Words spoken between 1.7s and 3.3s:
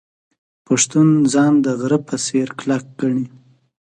غره په څیر کلک ګڼي.